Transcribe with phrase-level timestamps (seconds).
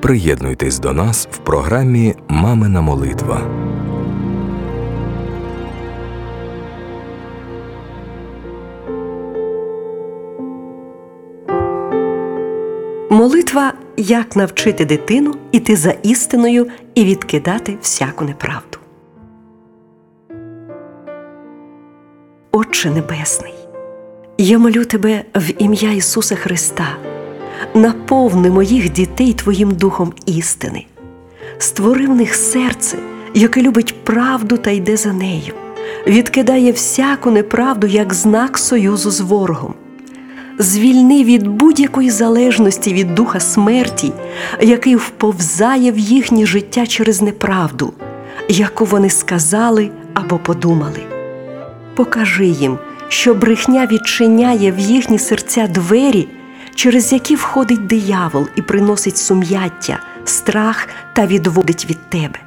[0.00, 3.40] Приєднуйтесь до нас в програмі Мамина молитва.
[13.10, 18.78] Молитва як навчити дитину іти за істиною і відкидати всяку неправду.
[22.52, 23.54] Отче Небесний,
[24.38, 26.86] я молю Тебе в ім'я Ісуса Христа,
[27.74, 30.86] наповни моїх дітей Твоїм духом істини,
[31.58, 32.98] створи в них серце,
[33.34, 35.54] яке любить правду та йде за нею,
[36.06, 39.74] відкидає всяку неправду як знак союзу з ворогом.
[40.58, 44.12] Звільни від будь-якої залежності від духа смерті,
[44.60, 47.92] який вповзає в їхнє життя через неправду,
[48.48, 51.00] яку вони сказали або подумали.
[51.94, 56.28] Покажи їм, що брехня відчиняє в їхні серця двері,
[56.78, 62.38] через які входить диявол і приносить сум'яття, страх та відводить від тебе.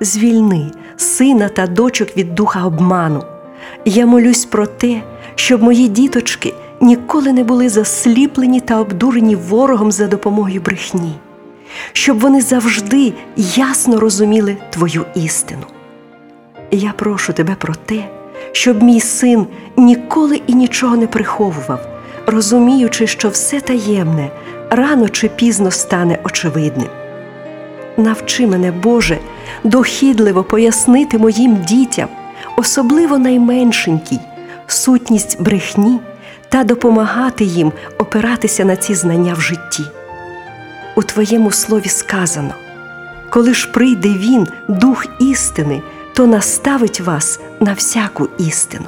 [0.00, 3.24] Звільни сина та дочок від духа обману.
[3.84, 5.02] Я молюсь про те,
[5.34, 11.12] щоб мої діточки ніколи не були засліплені та обдурені ворогом за допомогою брехні,
[11.92, 13.12] щоб вони завжди
[13.56, 15.64] ясно розуміли Твою істину.
[16.70, 18.08] Я прошу тебе про те,
[18.52, 21.99] щоб мій син ніколи і нічого не приховував,
[22.30, 24.30] розуміючи, що все таємне
[24.70, 26.88] рано чи пізно стане очевидним.
[27.96, 29.18] Навчи мене, Боже,
[29.64, 32.08] дохідливо пояснити моїм дітям,
[32.56, 34.20] особливо найменшенькій,
[34.66, 36.00] сутність брехні
[36.48, 39.82] та допомагати їм опиратися на ці знання в житті.
[40.96, 42.54] У Твоєму слові сказано
[43.30, 45.82] коли ж прийде Він, Дух істини,
[46.12, 48.86] то наставить вас на всяку істину.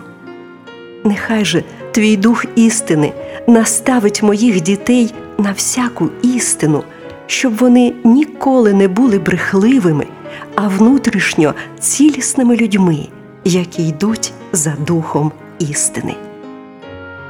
[1.04, 3.12] Нехай же твій дух істини
[3.46, 6.82] наставить моїх дітей на всяку істину,
[7.26, 10.06] щоб вони ніколи не були брехливими,
[10.54, 12.98] а внутрішньо цілісними людьми,
[13.44, 16.14] які йдуть за Духом істини.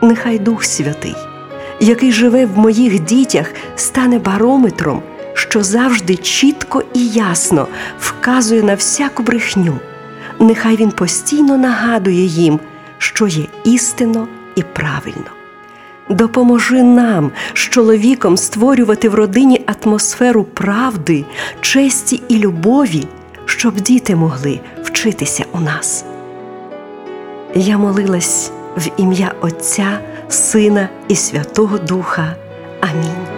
[0.03, 1.15] Нехай Дух Святий,
[1.81, 3.47] який живе в моїх дітях,
[3.77, 5.03] стане барометром,
[5.34, 7.66] що завжди чітко і ясно
[7.99, 9.78] вказує на всяку брехню.
[10.41, 12.60] Нехай він постійно нагадує їм,
[13.03, 15.31] що є істинно і правильно.
[16.09, 21.25] Допоможи нам з чоловіком створювати в родині атмосферу правди,
[21.61, 23.07] честі і любові,
[23.45, 26.05] щоб діти могли вчитися у нас.
[27.55, 29.99] Я молилась в ім'я Отця,
[30.29, 32.37] Сина і Святого Духа.
[32.81, 33.31] Амінь.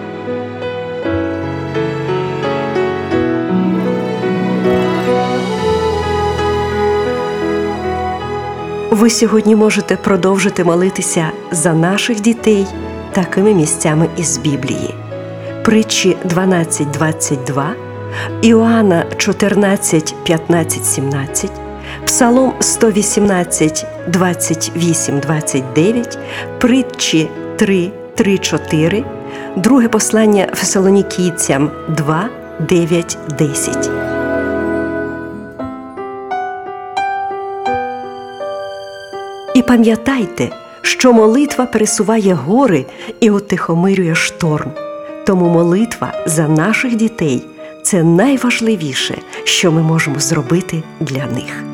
[8.95, 12.67] Ви сьогодні можете продовжити молитися за наших дітей
[13.13, 14.95] такими місцями із Біблії.
[15.65, 17.71] Притчі 12.22,
[18.43, 21.51] Іоанна 14, 15, 17,
[22.07, 26.19] Псалом 118, 28, 29,
[26.61, 29.05] Притчі 3, 3, 4,
[29.57, 32.29] Друге послання Фесалонікійцям 2,
[32.61, 34.04] 9, 10.
[39.65, 40.51] Пам'ятайте,
[40.83, 42.87] що молитва пересуває гори
[43.21, 44.71] і утихомирює шторм.
[45.27, 47.43] Тому молитва за наших дітей
[47.83, 51.74] це найважливіше, що ми можемо зробити для них.